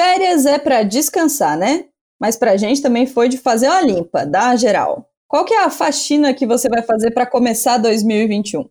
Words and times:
Férias 0.00 0.46
é 0.46 0.60
para 0.60 0.84
descansar, 0.84 1.58
né? 1.58 1.86
Mas 2.20 2.36
pra 2.36 2.56
gente 2.56 2.80
também 2.80 3.04
foi 3.04 3.28
de 3.28 3.36
fazer 3.36 3.66
uma 3.66 3.80
limpa, 3.80 4.24
dar 4.24 4.56
geral. 4.56 5.10
Qual 5.26 5.44
que 5.44 5.52
é 5.52 5.64
a 5.64 5.70
faxina 5.70 6.32
que 6.32 6.46
você 6.46 6.68
vai 6.68 6.82
fazer 6.82 7.10
para 7.10 7.26
começar 7.26 7.78
2021? 7.78 8.64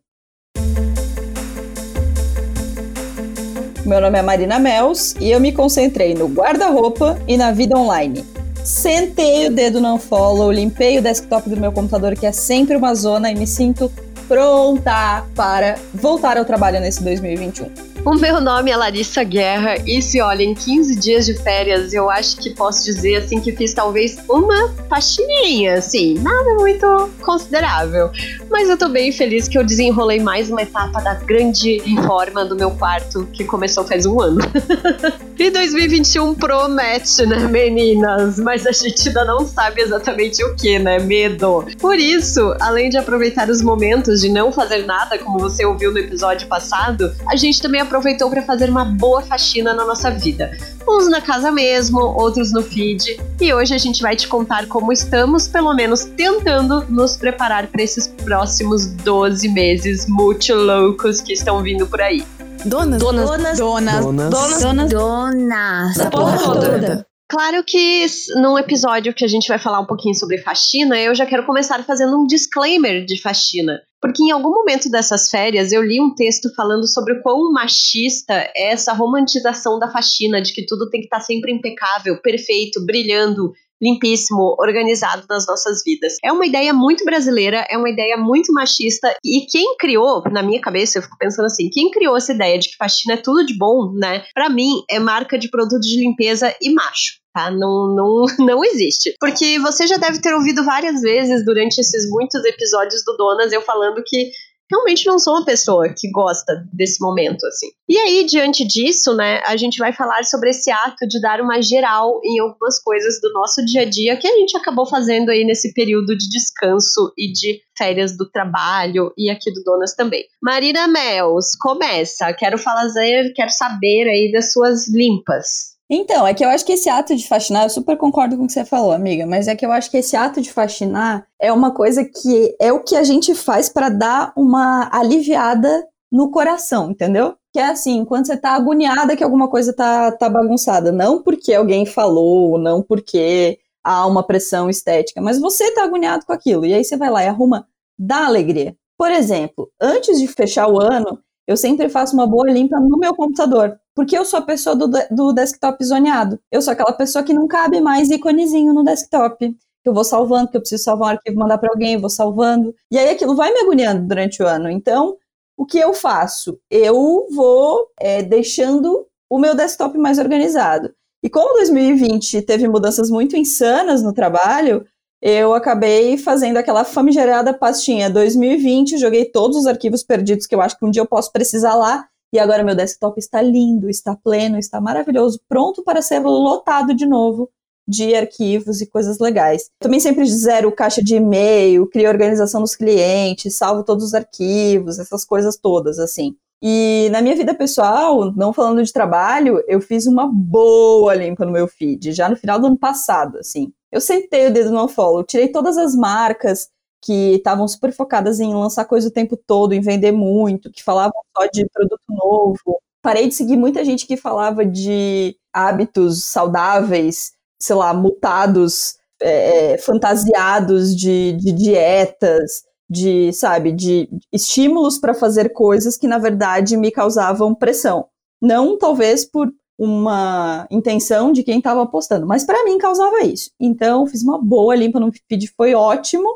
Meu 3.86 4.00
nome 4.00 4.18
é 4.18 4.22
Marina 4.22 4.58
Mels 4.58 5.16
e 5.20 5.30
eu 5.30 5.42
me 5.42 5.52
concentrei 5.52 6.14
no 6.14 6.30
guarda-roupa 6.30 7.20
e 7.28 7.36
na 7.36 7.52
vida 7.52 7.78
online. 7.78 8.24
Sentei 8.64 9.48
o 9.48 9.52
dedo 9.52 9.82
no 9.82 9.98
follow, 9.98 10.50
limpei 10.50 10.98
o 10.98 11.02
desktop 11.02 11.50
do 11.50 11.60
meu 11.60 11.74
computador, 11.74 12.16
que 12.18 12.26
é 12.26 12.32
sempre 12.32 12.78
uma 12.78 12.96
zona, 12.96 13.30
e 13.30 13.36
me 13.36 13.46
sinto 13.46 13.92
pronta 14.28 15.26
para 15.36 15.76
voltar 15.94 16.38
ao 16.38 16.46
trabalho 16.46 16.80
nesse 16.80 17.04
2021. 17.04 17.88
O 18.06 18.16
meu 18.16 18.40
nome 18.40 18.72
é 18.72 18.78
Larissa 18.78 19.22
Guerra 19.22 19.76
e 19.86 20.02
se 20.02 20.22
olha, 20.22 20.42
em 20.42 20.54
15 20.54 20.96
dias 20.96 21.26
de 21.26 21.34
férias, 21.34 21.94
eu 21.94 22.10
acho 22.10 22.38
que 22.38 22.52
posso 22.52 22.86
dizer 22.86 23.18
assim 23.18 23.42
que 23.42 23.52
fiz 23.52 23.74
talvez 23.74 24.18
uma 24.30 24.74
faxininha, 24.88 25.74
assim, 25.74 26.14
nada 26.20 26.56
muito 26.56 27.10
considerável. 27.22 28.10
Mas 28.50 28.70
eu 28.70 28.78
tô 28.78 28.88
bem 28.88 29.12
feliz 29.12 29.50
que 29.50 29.58
eu 29.58 29.64
desenrolei 29.64 30.22
mais 30.22 30.50
uma 30.50 30.62
etapa 30.62 31.02
da 31.02 31.16
grande 31.16 31.80
reforma 31.80 32.46
do 32.46 32.56
meu 32.56 32.72
quarto 32.72 33.28
que 33.34 33.44
começou 33.44 33.84
faz 33.84 34.06
um 34.06 34.22
ano. 34.22 34.40
e 35.40 35.52
2021 35.52 36.34
promete, 36.36 37.26
né, 37.26 37.48
meninas? 37.48 38.40
Mas 38.40 38.66
a 38.66 38.72
gente 38.72 39.08
ainda 39.08 39.24
não 39.24 39.46
sabe 39.46 39.82
exatamente 39.82 40.44
o 40.44 40.56
que, 40.56 40.80
né? 40.80 41.00
Medo. 41.00 41.66
Por 41.80 42.00
isso, 42.00 42.56
além 42.60 42.90
de 42.90 42.98
aproveitar 42.98 43.50
os 43.50 43.62
momentos 43.62 44.22
de 44.22 44.30
não 44.30 44.52
fazer 44.52 44.86
nada, 44.86 45.18
como 45.20 45.38
você 45.38 45.66
ouviu 45.66 45.92
no 45.92 46.00
episódio 46.00 46.48
passado, 46.48 47.14
a 47.30 47.36
gente 47.36 47.62
também 47.62 47.82
aproveitou 47.82 48.30
para 48.30 48.42
fazer 48.42 48.70
uma 48.70 48.86
boa 48.86 49.22
faxina 49.22 49.74
na 49.74 49.86
nossa 49.86 50.10
vida. 50.10 50.52
Uns 50.88 51.10
na 51.10 51.22
casa 51.22 51.52
mesmo, 51.52 52.00
outros 52.00 52.52
no 52.52 52.64
feed. 52.64 53.20
E 53.40 53.54
hoje 53.54 53.76
a 53.76 53.78
gente 53.78 54.02
vai 54.02 54.16
te 54.16 54.28
contar 54.28 54.68
como 54.68 54.92
estamos, 54.92 55.48
pelo 55.48 55.74
menos 55.74 56.06
tentando 56.06 56.86
nos 56.90 57.18
preparar 57.18 57.68
para 57.68 57.84
esses 57.84 58.08
próximos 58.08 58.88
12 58.88 59.50
meses 59.50 60.08
muito 60.08 60.54
loucos 60.54 61.22
que 61.22 61.34
estão 61.34 61.62
vindo 61.62 61.86
por 61.86 62.02
aí. 62.02 62.26
Donas. 62.66 63.00
Donas. 63.00 63.30
Donas. 63.30 63.58
Donas. 63.58 64.06
Donas. 64.06 64.62
Donas. 64.62 64.90
Donas. 64.90 65.98
Da 65.98 66.10
porra 66.10 66.38
toda. 66.38 67.08
Claro 67.30 67.62
que 67.62 68.06
num 68.38 68.58
episódio 68.58 69.14
que 69.14 69.26
a 69.26 69.28
gente 69.28 69.50
vai 69.50 69.60
falar 69.60 69.82
um 69.82 69.86
pouquinho 69.86 70.16
sobre 70.16 70.38
faxina, 70.38 70.98
eu 70.98 71.14
já 71.14 71.26
quero 71.26 71.46
começar 71.46 71.84
fazendo 71.84 72.18
um 72.18 72.26
disclaimer 72.26 73.04
de 73.06 73.22
faxina. 73.22 73.82
Porque 74.02 74.24
em 74.24 74.32
algum 74.32 74.52
momento 74.52 74.90
dessas 74.90 75.30
férias 75.30 75.74
eu 75.74 75.82
li 75.82 76.00
um 76.00 76.16
texto 76.16 76.54
falando 76.56 76.88
sobre 76.88 77.14
o 77.14 77.22
quão 77.22 77.52
machista 77.52 78.34
é 78.56 78.72
essa 78.72 78.94
romantização 78.94 79.78
da 79.78 79.92
faxina, 79.92 80.42
de 80.42 80.54
que 80.54 80.66
tudo 80.66 80.90
tem 80.90 81.02
que 81.02 81.08
estar 81.08 81.20
sempre 81.20 81.52
impecável, 81.52 82.22
perfeito, 82.22 82.86
brilhando, 82.86 83.52
limpíssimo, 83.82 84.56
organizado 84.60 85.26
nas 85.30 85.46
nossas 85.48 85.84
vidas. 85.84 86.14
É 86.24 86.32
uma 86.32 86.46
ideia 86.46 86.74
muito 86.74 87.04
brasileira, 87.06 87.66
é 87.70 87.78
uma 87.78 87.90
ideia 87.90 88.18
muito 88.18 88.54
machista 88.54 89.16
e 89.24 89.46
quem 89.46 89.78
criou, 89.78 90.24
na 90.32 90.42
minha 90.42 90.62
cabeça, 90.62 90.98
eu 90.98 91.04
fico 91.04 91.18
pensando 91.18 91.46
assim, 91.46 91.70
quem 91.70 91.92
criou 91.92 92.18
essa 92.18 92.34
ideia 92.34 92.58
de 92.58 92.70
que 92.70 92.78
faxina 92.78 93.16
é 93.16 93.22
tudo 93.22 93.46
de 93.46 93.58
bom, 93.58 93.92
né? 93.94 94.24
Para 94.34 94.50
mim 94.50 94.84
é 94.90 95.00
marca 95.00 95.38
de 95.38 95.50
produto 95.50 95.82
de 95.82 96.00
limpeza 96.00 96.54
e 96.62 96.74
macho. 96.74 97.18
Tá? 97.34 97.52
Não, 97.52 97.94
não, 97.96 98.26
não 98.44 98.64
existe. 98.64 99.14
Porque 99.20 99.60
você 99.60 99.86
já 99.86 99.98
deve 99.98 100.20
ter 100.20 100.34
ouvido 100.34 100.64
várias 100.64 101.02
vezes 101.02 101.46
durante 101.46 101.80
esses 101.80 102.10
muitos 102.10 102.44
episódios 102.44 103.04
do 103.06 103.16
Donas 103.16 103.52
eu 103.52 103.62
falando 103.62 104.02
que 104.04 104.32
realmente 104.70 105.06
não 105.06 105.20
sou 105.20 105.34
uma 105.36 105.46
pessoa 105.46 105.90
que 105.90 106.10
gosta 106.12 106.66
desse 106.74 107.02
momento, 107.02 107.46
assim. 107.46 107.68
E 107.88 107.98
aí, 107.98 108.26
diante 108.26 108.66
disso, 108.66 109.16
né, 109.16 109.42
a 109.46 109.56
gente 109.56 109.78
vai 109.78 109.94
falar 109.94 110.24
sobre 110.26 110.50
esse 110.50 110.70
ato 110.70 111.08
de 111.08 111.22
dar 111.22 111.42
uma 111.42 111.62
geral 111.62 112.20
em 112.24 112.40
algumas 112.40 112.82
coisas 112.82 113.20
do 113.22 113.32
nosso 113.34 113.64
dia 113.66 113.82
a 113.82 113.90
dia 113.90 114.18
que 114.18 114.28
a 114.28 114.36
gente 114.36 114.58
acabou 114.58 114.86
fazendo 114.86 115.30
aí 115.30 115.44
nesse 115.44 115.74
período 115.74 116.18
de 116.18 116.30
descanso 116.30 117.14
e 117.18 117.32
de 117.32 117.62
férias 117.78 118.18
do 118.18 118.30
trabalho 118.30 119.14
e 119.18 119.30
aqui 119.30 119.52
do 119.52 119.64
Donas 119.64 119.96
também. 119.96 120.26
Marina 120.42 120.88
Mels, 120.88 121.56
começa. 121.60 122.34
Quero 122.34 122.58
fazer, 122.58 123.32
quero 123.34 123.52
saber 123.52 124.10
aí 124.10 124.32
das 124.32 124.52
suas 124.52 124.88
limpas. 124.88 125.77
Então, 125.90 126.28
é 126.28 126.34
que 126.34 126.44
eu 126.44 126.50
acho 126.50 126.66
que 126.66 126.74
esse 126.74 126.90
ato 126.90 127.16
de 127.16 127.28
faxinar, 127.28 127.64
eu 127.64 127.70
super 127.70 127.96
concordo 127.96 128.36
com 128.36 128.44
o 128.44 128.48
que 128.48 128.52
você 128.52 128.66
falou, 128.66 128.92
amiga, 128.92 129.26
mas 129.26 129.48
é 129.48 129.56
que 129.56 129.66
eu 129.66 129.72
acho 129.72 129.90
que 129.90 129.98
esse 129.98 130.18
ato 130.18 130.42
de 130.42 130.52
faxinar 130.52 131.26
é 131.40 131.52
uma 131.52 131.74
coisa 131.74 132.04
que 132.04 132.56
é 132.60 132.74
o 132.74 132.84
que 132.84 132.96
a 132.96 133.04
gente 133.04 133.34
faz 133.34 133.70
para 133.70 133.88
dar 133.88 134.34
uma 134.36 134.90
aliviada 134.92 135.88
no 136.12 136.30
coração, 136.30 136.92
entendeu? 136.92 137.36
Que 137.54 137.60
é 137.60 137.68
assim, 137.70 138.04
quando 138.04 138.28
você 138.28 138.36
tá 138.36 138.52
agoniada 138.52 139.16
que 139.16 139.24
alguma 139.24 139.48
coisa 139.48 139.74
tá, 139.74 140.12
tá 140.12 140.30
bagunçada, 140.30 140.92
não 140.92 141.24
porque 141.24 141.54
alguém 141.54 141.86
falou, 141.86 142.58
não 142.60 142.82
porque 142.82 143.58
há 143.82 144.06
uma 144.06 144.24
pressão 144.24 144.70
estética, 144.70 145.22
mas 145.22 145.40
você 145.40 145.74
tá 145.74 145.84
agoniado 145.84 146.26
com 146.26 146.34
aquilo, 146.34 146.66
e 146.66 146.74
aí 146.74 146.84
você 146.84 146.98
vai 146.98 147.10
lá 147.10 147.24
e 147.24 147.28
arruma, 147.28 147.66
dá 147.98 148.26
alegria. 148.26 148.76
Por 148.98 149.12
exemplo, 149.12 149.72
antes 149.80 150.20
de 150.20 150.28
fechar 150.28 150.68
o 150.68 150.82
ano, 150.82 151.20
eu 151.48 151.56
sempre 151.56 151.88
faço 151.88 152.14
uma 152.14 152.28
boa 152.28 152.50
limpa 152.52 152.78
no 152.80 152.98
meu 152.98 153.16
computador. 153.16 153.80
Porque 153.98 154.16
eu 154.16 154.24
sou 154.24 154.38
a 154.38 154.44
pessoa 154.44 154.76
do, 154.76 154.88
do 155.10 155.34
desktop 155.34 155.84
zoneado. 155.84 156.40
Eu 156.52 156.62
sou 156.62 156.72
aquela 156.72 156.94
pessoa 156.94 157.24
que 157.24 157.34
não 157.34 157.48
cabe 157.48 157.82
mais 157.82 158.12
íconezinho 158.12 158.72
no 158.72 158.84
desktop. 158.84 159.50
Que 159.50 159.90
eu 159.90 159.92
vou 159.92 160.04
salvando, 160.04 160.52
que 160.52 160.56
eu 160.56 160.62
preciso 160.62 160.84
salvar 160.84 161.08
um 161.08 161.12
arquivo, 161.14 161.40
mandar 161.40 161.58
para 161.58 161.72
alguém, 161.72 161.98
vou 161.98 162.08
salvando. 162.08 162.76
E 162.92 162.98
aí 163.00 163.10
aquilo 163.10 163.36
vai 163.36 163.52
me 163.52 163.60
agoniando 163.60 164.08
durante 164.08 164.44
o 164.44 164.46
ano. 164.46 164.70
Então, 164.70 165.18
o 165.58 165.66
que 165.66 165.80
eu 165.80 165.96
faço? 165.96 166.60
Eu 166.70 167.26
vou 167.32 167.88
é, 168.00 168.22
deixando 168.22 169.08
o 169.28 169.40
meu 169.40 169.56
desktop 169.56 169.98
mais 169.98 170.20
organizado. 170.20 170.94
E 171.24 171.28
como 171.28 171.56
2020 171.56 172.44
teve 172.44 172.68
mudanças 172.68 173.10
muito 173.10 173.36
insanas 173.36 174.04
no 174.04 174.14
trabalho, 174.14 174.86
eu 175.20 175.56
acabei 175.56 176.20
fazendo 176.20 176.58
aquela 176.58 176.84
famigerada 176.84 177.52
pastinha 177.52 178.12
2020, 178.12 179.00
joguei 179.00 179.26
todos 179.26 179.58
os 179.58 179.66
arquivos 179.66 180.04
perdidos 180.04 180.46
que 180.46 180.54
eu 180.54 180.62
acho 180.62 180.78
que 180.78 180.86
um 180.86 180.92
dia 180.92 181.02
eu 181.02 181.08
posso 181.08 181.32
precisar 181.32 181.74
lá, 181.74 182.08
e 182.38 182.40
agora 182.40 182.64
meu 182.64 182.76
desktop 182.76 183.20
está 183.20 183.42
lindo, 183.42 183.90
está 183.90 184.16
pleno, 184.16 184.60
está 184.60 184.80
maravilhoso, 184.80 185.42
pronto 185.50 185.84
para 185.84 186.04
ser 186.04 186.20
lotado 186.20 186.94
de 186.94 187.06
novo 187.06 187.50
de 187.88 188.14
arquivos 188.14 188.80
e 188.80 188.86
coisas 188.86 189.18
legais. 189.18 189.72
Também 189.80 190.00
sempre 190.00 190.24
zero 190.28 190.72
caixa 190.72 191.02
de 191.02 191.16
e-mail, 191.16 191.88
crio 191.88 192.08
organização 192.08 192.62
dos 192.62 192.76
clientes, 192.76 193.56
salvo 193.56 193.84
todos 193.84 194.04
os 194.04 194.14
arquivos, 194.14 195.00
essas 195.00 195.26
coisas 195.26 195.58
todas, 195.58 195.98
assim. 195.98 196.36
E 196.62 197.08
na 197.12 197.22
minha 197.22 197.36
vida 197.36 197.56
pessoal, 197.56 198.32
não 198.36 198.54
falando 198.54 198.84
de 198.84 198.94
trabalho, 198.94 199.64
eu 199.68 199.82
fiz 199.82 200.06
uma 200.06 200.28
boa 200.32 201.16
limpa 201.16 201.44
no 201.44 201.52
meu 201.52 201.68
feed, 201.68 202.12
já 202.12 202.30
no 202.30 202.36
final 202.36 202.60
do 202.60 202.68
ano 202.68 202.78
passado, 202.78 203.40
assim. 203.40 203.72
Eu 203.92 204.02
sentei 204.02 204.48
o 204.48 204.54
dedo 204.54 204.70
no 204.70 204.88
follow, 204.88 205.24
tirei 205.24 205.48
todas 205.48 205.78
as 205.78 205.96
marcas 205.96 206.70
que 207.08 207.36
estavam 207.36 207.66
super 207.70 207.94
focadas 207.94 208.42
em 208.42 208.54
lançar 208.54 208.84
coisa 208.84 209.08
o 209.08 209.12
tempo 209.12 209.38
todo, 209.38 209.72
em 209.72 209.80
vender 209.80 210.12
muito, 210.12 210.70
que 210.70 210.84
falavam 210.84 211.22
só 211.36 211.48
de 211.48 211.66
produto 211.70 212.04
novo. 212.10 212.82
Parei 213.02 213.30
de 213.30 213.34
seguir 213.34 213.56
muita 213.56 213.86
gente 213.86 214.06
que 214.06 214.18
falava 214.18 214.66
de 214.66 215.38
hábitos 215.54 216.26
saudáveis, 216.26 217.32
sei 217.58 217.78
lá, 217.78 217.94
mutados, 217.94 218.98
é, 219.22 219.72
é 219.72 219.78
fantasiados 219.78 220.94
de, 220.94 221.32
de 221.40 221.54
dietas, 221.54 222.64
de, 222.90 223.32
sabe, 223.32 223.72
de 223.72 224.10
estímulos 224.34 224.98
para 224.98 225.14
fazer 225.14 225.54
coisas 225.54 225.98
que 225.98 226.10
na 226.10 226.18
verdade 226.18 226.76
me 226.76 226.92
causavam 226.92 227.56
pressão. 227.56 228.08
Não 228.42 228.78
talvez 228.78 229.24
por 229.24 229.50
uma 229.80 230.68
intenção 230.70 231.32
de 231.32 231.42
quem 231.42 231.60
estava 231.60 231.84
apostando, 231.84 232.28
mas 232.28 232.44
para 232.44 232.66
mim 232.66 232.78
causava 232.78 233.22
isso. 233.22 233.50
Então, 233.58 234.06
fiz 234.08 234.24
uma 234.24 234.38
boa 234.38 234.76
limpa 234.76 235.00
no 235.00 235.10
feed, 235.30 235.48
foi 235.56 235.74
ótimo. 235.74 236.28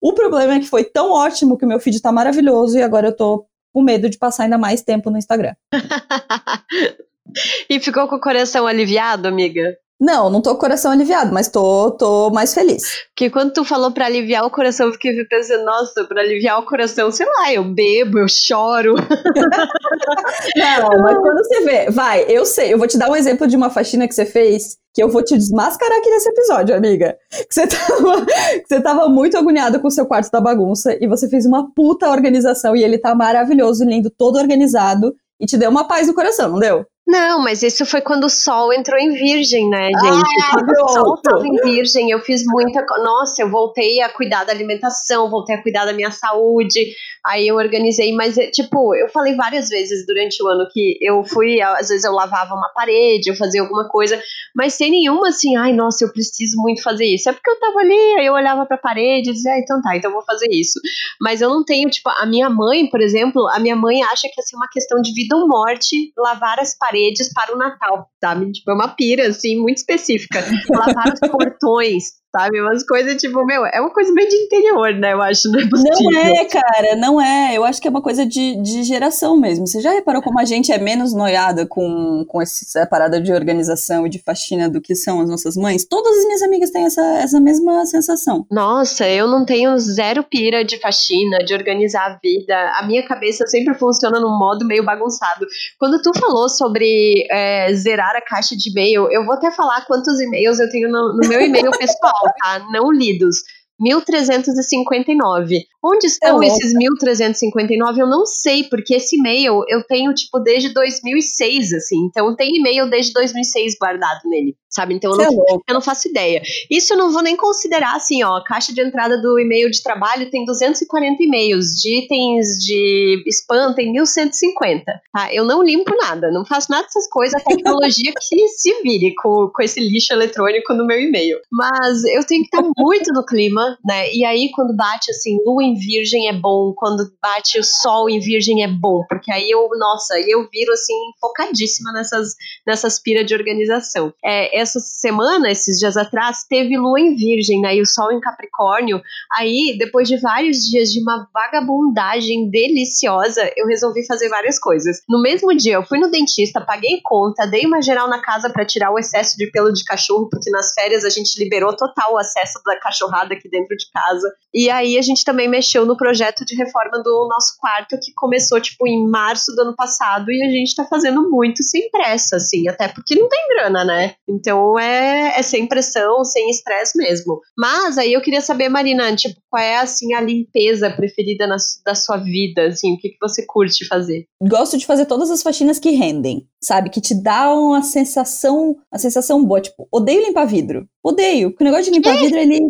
O 0.00 0.12
problema 0.12 0.54
é 0.54 0.60
que 0.60 0.66
foi 0.66 0.84
tão 0.84 1.10
ótimo 1.10 1.56
que 1.56 1.64
o 1.64 1.68
meu 1.68 1.80
feed 1.80 2.00
tá 2.00 2.12
maravilhoso 2.12 2.78
e 2.78 2.82
agora 2.82 3.08
eu 3.08 3.16
tô 3.16 3.46
com 3.72 3.82
medo 3.82 4.08
de 4.08 4.18
passar 4.18 4.44
ainda 4.44 4.58
mais 4.58 4.82
tempo 4.82 5.10
no 5.10 5.18
Instagram. 5.18 5.54
e 7.68 7.80
ficou 7.80 8.08
com 8.08 8.16
o 8.16 8.20
coração 8.20 8.66
aliviado, 8.66 9.28
amiga? 9.28 9.76
Não, 9.98 10.28
não 10.28 10.42
tô 10.42 10.50
com 10.50 10.56
o 10.56 10.60
coração 10.60 10.92
aliviado, 10.92 11.32
mas 11.32 11.48
tô, 11.48 11.90
tô 11.92 12.30
mais 12.30 12.52
feliz. 12.52 12.82
Porque 13.14 13.30
quando 13.30 13.54
tu 13.54 13.64
falou 13.64 13.90
pra 13.90 14.04
aliviar 14.04 14.44
o 14.44 14.50
coração, 14.50 14.88
eu 14.88 14.92
fiquei 14.92 15.24
pensando, 15.24 15.64
nossa, 15.64 16.04
pra 16.04 16.20
aliviar 16.20 16.58
o 16.60 16.66
coração, 16.66 17.10
sei 17.10 17.24
lá, 17.24 17.52
eu 17.52 17.64
bebo, 17.64 18.18
eu 18.18 18.28
choro. 18.28 18.94
não, 20.54 21.02
mas 21.02 21.18
quando 21.18 21.38
você 21.38 21.60
vê, 21.62 21.90
vai, 21.90 22.26
eu 22.28 22.44
sei, 22.44 22.74
eu 22.74 22.78
vou 22.78 22.86
te 22.86 22.98
dar 22.98 23.08
um 23.08 23.16
exemplo 23.16 23.46
de 23.46 23.56
uma 23.56 23.70
faxina 23.70 24.06
que 24.06 24.14
você 24.14 24.26
fez, 24.26 24.76
que 24.92 25.02
eu 25.02 25.08
vou 25.08 25.24
te 25.24 25.34
desmascarar 25.34 25.98
aqui 25.98 26.10
nesse 26.10 26.28
episódio, 26.28 26.76
amiga. 26.76 27.16
Que 27.30 27.54
você 27.54 27.64
tava, 27.66 28.26
que 28.26 28.68
você 28.68 28.80
tava 28.82 29.08
muito 29.08 29.38
agoniada 29.38 29.78
com 29.78 29.88
o 29.88 29.90
seu 29.90 30.04
quarto 30.04 30.30
da 30.30 30.42
bagunça 30.42 30.94
e 31.00 31.06
você 31.06 31.26
fez 31.26 31.46
uma 31.46 31.72
puta 31.74 32.10
organização 32.10 32.76
e 32.76 32.84
ele 32.84 32.98
tá 32.98 33.14
maravilhoso, 33.14 33.82
lindo, 33.82 34.10
todo 34.10 34.36
organizado 34.36 35.14
e 35.40 35.46
te 35.46 35.56
deu 35.56 35.70
uma 35.70 35.88
paz 35.88 36.06
no 36.06 36.14
coração, 36.14 36.50
não 36.50 36.58
deu? 36.58 36.86
Não, 37.06 37.40
mas 37.40 37.62
isso 37.62 37.86
foi 37.86 38.00
quando 38.00 38.24
o 38.24 38.30
sol 38.30 38.72
entrou 38.72 38.98
em 38.98 39.12
virgem, 39.12 39.68
né, 39.70 39.86
gente? 39.86 40.44
Ah, 40.44 40.54
quando 40.54 40.70
o 40.70 40.88
sol 40.88 41.14
estava 41.14 41.46
em 41.46 41.54
virgem, 41.62 42.10
eu 42.10 42.18
fiz 42.18 42.42
muita. 42.44 42.84
Nossa, 42.98 43.42
eu 43.42 43.48
voltei 43.48 44.02
a 44.02 44.08
cuidar 44.08 44.42
da 44.42 44.52
alimentação, 44.52 45.30
voltei 45.30 45.54
a 45.54 45.62
cuidar 45.62 45.84
da 45.84 45.92
minha 45.92 46.10
saúde. 46.10 46.94
Aí 47.26 47.48
eu 47.48 47.56
organizei, 47.56 48.12
mas, 48.14 48.38
é, 48.38 48.46
tipo, 48.50 48.94
eu 48.94 49.08
falei 49.08 49.34
várias 49.34 49.68
vezes 49.68 50.06
durante 50.06 50.40
o 50.42 50.46
ano 50.46 50.68
que 50.70 50.96
eu 51.00 51.24
fui, 51.24 51.60
às 51.60 51.88
vezes 51.88 52.04
eu 52.04 52.12
lavava 52.12 52.54
uma 52.54 52.70
parede, 52.72 53.28
eu 53.28 53.36
fazia 53.36 53.60
alguma 53.60 53.88
coisa, 53.88 54.20
mas 54.54 54.74
sem 54.74 54.90
nenhuma 54.90 55.28
assim, 55.28 55.56
ai, 55.56 55.72
nossa, 55.72 56.04
eu 56.04 56.12
preciso 56.12 56.56
muito 56.56 56.82
fazer 56.82 57.04
isso. 57.04 57.28
É 57.28 57.32
porque 57.32 57.50
eu 57.50 57.58
tava 57.58 57.80
ali, 57.80 58.14
aí 58.18 58.26
eu 58.26 58.32
olhava 58.32 58.64
pra 58.64 58.78
parede 58.78 59.30
e 59.30 59.32
dizia, 59.32 59.52
ah, 59.52 59.58
então 59.58 59.82
tá, 59.82 59.96
então 59.96 60.10
eu 60.10 60.14
vou 60.14 60.24
fazer 60.24 60.48
isso. 60.50 60.78
Mas 61.20 61.40
eu 61.40 61.48
não 61.48 61.64
tenho, 61.64 61.90
tipo, 61.90 62.08
a 62.08 62.26
minha 62.26 62.48
mãe, 62.48 62.88
por 62.88 63.00
exemplo, 63.00 63.48
a 63.48 63.58
minha 63.58 63.74
mãe 63.74 64.02
acha 64.04 64.28
que 64.32 64.40
é 64.40 64.42
assim, 64.42 64.56
uma 64.56 64.68
questão 64.70 65.02
de 65.02 65.12
vida 65.12 65.36
ou 65.36 65.48
morte 65.48 66.12
lavar 66.16 66.60
as 66.60 66.76
paredes 66.78 67.32
para 67.32 67.54
o 67.54 67.58
Natal, 67.58 68.08
sabe? 68.20 68.52
Tipo, 68.52 68.70
é 68.70 68.74
uma 68.74 68.88
pira, 68.88 69.26
assim, 69.26 69.56
muito 69.56 69.78
específica. 69.78 70.44
lavar 70.70 71.12
os 71.12 71.28
portões, 71.28 72.04
sabe? 72.36 72.60
Umas 72.60 72.84
coisas, 72.84 73.16
tipo, 73.16 73.44
meu, 73.46 73.64
é 73.64 73.80
uma 73.80 73.90
coisa 73.90 74.12
bem 74.12 74.28
de 74.28 74.36
interior, 74.36 74.92
né? 74.94 75.14
Eu 75.14 75.22
acho, 75.22 75.50
não 75.50 75.60
é 75.60 75.68
possível. 75.68 76.10
Não 76.12 76.20
é, 76.20 76.44
cara, 76.44 76.96
não 76.96 77.20
é. 77.20 77.56
Eu 77.56 77.64
acho 77.64 77.80
que 77.80 77.88
é 77.88 77.90
uma 77.90 78.02
coisa 78.02 78.26
de, 78.26 78.60
de 78.62 78.82
geração 78.82 79.36
mesmo. 79.38 79.66
Você 79.66 79.80
já 79.80 79.90
reparou 79.90 80.22
como 80.22 80.38
a 80.38 80.44
gente 80.44 80.70
é 80.70 80.78
menos 80.78 81.14
noiada 81.14 81.66
com, 81.66 82.24
com 82.28 82.42
essa 82.42 82.86
parada 82.86 83.20
de 83.20 83.32
organização 83.32 84.06
e 84.06 84.10
de 84.10 84.18
faxina 84.18 84.68
do 84.68 84.80
que 84.80 84.94
são 84.94 85.20
as 85.20 85.28
nossas 85.28 85.56
mães? 85.56 85.86
Todas 85.86 86.16
as 86.18 86.24
minhas 86.24 86.42
amigas 86.42 86.70
têm 86.70 86.84
essa, 86.84 87.02
essa 87.18 87.40
mesma 87.40 87.86
sensação. 87.86 88.46
Nossa, 88.50 89.08
eu 89.08 89.26
não 89.26 89.44
tenho 89.44 89.76
zero 89.78 90.22
pira 90.22 90.64
de 90.64 90.78
faxina, 90.78 91.38
de 91.38 91.54
organizar 91.54 92.06
a 92.06 92.18
vida. 92.22 92.54
A 92.78 92.86
minha 92.86 93.06
cabeça 93.06 93.46
sempre 93.46 93.74
funciona 93.74 94.20
num 94.20 94.36
modo 94.38 94.66
meio 94.66 94.84
bagunçado. 94.84 95.46
Quando 95.78 96.00
tu 96.02 96.12
falou 96.18 96.48
sobre 96.48 97.26
é, 97.30 97.72
zerar 97.74 98.14
a 98.16 98.20
caixa 98.20 98.54
de 98.56 98.70
e-mail, 98.70 99.08
eu 99.10 99.24
vou 99.24 99.34
até 99.34 99.50
falar 99.50 99.86
quantos 99.86 100.20
e-mails 100.20 100.58
eu 100.58 100.68
tenho 100.68 100.90
no, 100.90 101.16
no 101.16 101.28
meu 101.28 101.40
e-mail 101.40 101.70
pessoal 101.78 102.25
tá? 102.38 102.58
Não 102.70 102.90
lidos. 102.92 103.42
1359. 103.78 105.66
Onde 105.82 106.06
estão 106.06 106.42
é 106.42 106.46
esses 106.46 106.74
1359? 106.74 108.00
Eu 108.00 108.08
não 108.08 108.26
sei, 108.26 108.64
porque 108.64 108.94
esse 108.94 109.16
e-mail 109.16 109.62
eu 109.68 109.82
tenho, 109.84 110.12
tipo, 110.14 110.38
desde 110.40 110.72
2006, 110.72 111.72
assim. 111.72 112.06
Então 112.06 112.34
tem 112.34 112.56
e-mail 112.56 112.88
desde 112.88 113.12
2006 113.12 113.76
guardado 113.78 114.20
nele 114.24 114.56
sabe? 114.76 114.94
Então 114.94 115.12
eu 115.12 115.16
não, 115.16 115.24
é 115.24 115.54
eu 115.68 115.74
não, 115.74 115.80
faço 115.80 116.08
ideia. 116.08 116.42
Isso 116.70 116.92
eu 116.92 116.98
não 116.98 117.10
vou 117.10 117.22
nem 117.22 117.34
considerar 117.34 117.96
assim, 117.96 118.22
ó, 118.22 118.36
a 118.36 118.44
caixa 118.44 118.74
de 118.74 118.80
entrada 118.82 119.20
do 119.20 119.38
e-mail 119.38 119.70
de 119.70 119.82
trabalho 119.82 120.30
tem 120.30 120.44
240 120.44 121.22
e-mails, 121.22 121.70
de 121.80 122.04
itens 122.04 122.58
de 122.58 123.24
spam 123.28 123.72
tem 123.74 123.90
1150, 123.90 124.84
tá? 125.12 125.32
Eu 125.32 125.44
não 125.44 125.62
limpo 125.62 125.96
nada, 125.96 126.30
não 126.30 126.44
faço 126.44 126.70
nada 126.70 126.84
dessas 126.84 127.08
coisas, 127.08 127.40
a 127.40 127.44
tecnologia 127.44 128.12
que 128.12 128.48
se 128.48 128.82
vire 128.82 129.14
com, 129.14 129.50
com 129.52 129.62
esse 129.62 129.80
lixo 129.80 130.12
eletrônico 130.12 130.74
no 130.74 130.86
meu 130.86 131.00
e-mail. 131.00 131.38
Mas 131.50 132.04
eu 132.04 132.24
tenho 132.24 132.42
que 132.42 132.54
estar 132.54 132.68
muito 132.76 133.12
no 133.12 133.24
clima, 133.24 133.65
né? 133.84 134.12
E 134.12 134.24
aí 134.24 134.50
quando 134.52 134.74
bate 134.74 135.10
assim, 135.10 135.38
lua 135.44 135.62
em 135.62 135.74
virgem 135.74 136.28
é 136.28 136.32
bom, 136.32 136.72
quando 136.76 137.10
bate 137.20 137.58
o 137.58 137.64
sol 137.64 138.08
em 138.08 138.18
virgem 138.18 138.62
é 138.62 138.68
bom, 138.68 139.04
porque 139.08 139.32
aí 139.32 139.50
eu, 139.50 139.68
nossa, 139.78 140.18
eu 140.20 140.48
viro 140.50 140.72
assim 140.72 140.94
focadíssima 141.20 141.92
nessas 141.92 142.34
nessas 142.66 142.98
pira 142.98 143.24
de 143.24 143.34
organização. 143.34 144.12
É, 144.24 144.58
essa 144.58 144.80
semana, 144.80 145.50
esses 145.50 145.78
dias 145.78 145.96
atrás, 145.96 146.44
teve 146.48 146.76
lua 146.76 147.00
em 147.00 147.14
virgem, 147.14 147.60
né? 147.60 147.76
E 147.76 147.80
o 147.80 147.86
sol 147.86 148.12
em 148.12 148.20
Capricórnio. 148.20 149.00
Aí, 149.32 149.76
depois 149.78 150.08
de 150.08 150.16
vários 150.18 150.58
dias 150.58 150.90
de 150.90 151.00
uma 151.00 151.28
vagabundagem 151.32 152.50
deliciosa, 152.50 153.50
eu 153.56 153.66
resolvi 153.66 154.06
fazer 154.06 154.28
várias 154.28 154.58
coisas. 154.58 154.98
No 155.08 155.20
mesmo 155.22 155.54
dia, 155.56 155.74
eu 155.74 155.82
fui 155.82 155.98
no 155.98 156.10
dentista, 156.10 156.60
paguei 156.60 157.00
conta, 157.02 157.46
dei 157.46 157.64
uma 157.64 157.80
geral 157.80 158.08
na 158.08 158.20
casa 158.20 158.50
para 158.50 158.64
tirar 158.64 158.90
o 158.90 158.98
excesso 158.98 159.36
de 159.36 159.50
pelo 159.50 159.72
de 159.72 159.84
cachorro, 159.84 160.28
porque 160.30 160.50
nas 160.50 160.72
férias 160.72 161.04
a 161.04 161.10
gente 161.10 161.38
liberou 161.38 161.76
total 161.76 162.14
o 162.14 162.18
acesso 162.18 162.60
da 162.64 162.78
cachorrada 162.78 163.36
dentro 163.50 163.55
de 163.64 163.90
casa. 163.92 164.30
E 164.52 164.68
aí 164.70 164.98
a 164.98 165.02
gente 165.02 165.24
também 165.24 165.48
mexeu 165.48 165.86
no 165.86 165.96
projeto 165.96 166.44
de 166.44 166.56
reforma 166.56 167.02
do 167.02 167.28
nosso 167.28 167.56
quarto, 167.60 167.98
que 168.02 168.12
começou, 168.14 168.60
tipo, 168.60 168.86
em 168.86 169.06
março 169.08 169.54
do 169.54 169.62
ano 169.62 169.76
passado, 169.76 170.30
e 170.30 170.42
a 170.42 170.50
gente 170.50 170.74
tá 170.74 170.84
fazendo 170.84 171.30
muito 171.30 171.62
sem 171.62 171.90
pressa, 171.90 172.36
assim, 172.36 172.68
até 172.68 172.88
porque 172.88 173.14
não 173.14 173.28
tem 173.28 173.48
grana, 173.48 173.84
né? 173.84 174.14
Então 174.28 174.56
então 174.56 174.78
é, 174.78 175.38
é 175.38 175.42
sem 175.42 175.66
pressão, 175.66 176.24
sem 176.24 176.50
estresse 176.50 176.96
mesmo. 176.96 177.40
Mas 177.56 177.98
aí 177.98 178.12
eu 178.12 178.20
queria 178.20 178.40
saber, 178.40 178.68
Marina, 178.68 179.14
tipo, 179.14 179.38
qual 179.50 179.62
é 179.62 179.76
assim 179.76 180.14
a 180.14 180.20
limpeza 180.20 180.90
preferida 180.90 181.46
na, 181.46 181.56
da 181.84 181.94
sua 181.94 182.16
vida? 182.16 182.66
Assim, 182.66 182.94
o 182.94 182.98
que, 182.98 183.10
que 183.10 183.18
você 183.20 183.44
curte 183.44 183.86
fazer? 183.86 184.26
Gosto 184.40 184.78
de 184.78 184.86
fazer 184.86 185.06
todas 185.06 185.30
as 185.30 185.42
faxinas 185.42 185.78
que 185.78 185.90
rendem, 185.90 186.46
sabe? 186.62 186.90
Que 186.90 187.00
te 187.00 187.14
dá 187.14 187.52
uma 187.52 187.82
sensação, 187.82 188.76
uma 188.92 188.98
sensação 188.98 189.44
boa. 189.44 189.60
Tipo, 189.60 189.86
odeio 189.92 190.24
limpar 190.24 190.46
vidro. 190.46 190.88
Odeio, 191.04 191.50
porque 191.50 191.64
o 191.64 191.66
negócio 191.66 191.84
de 191.84 191.98
limpar 191.98 192.18
vidro, 192.18 192.38
ele. 192.38 192.60